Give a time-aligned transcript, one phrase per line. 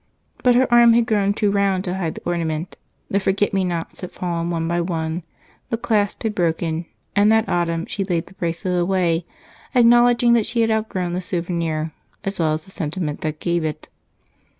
[0.41, 2.75] But her arm had grown too round to hide the ornament,
[3.11, 5.21] the forget me nots had fallen one by one,
[5.69, 9.27] the clasp had broken, and that autumn she laid the bracelet away,
[9.75, 11.91] acknowledging that she had outgrown the souvenir
[12.23, 13.89] as well as the sentiment that gave it.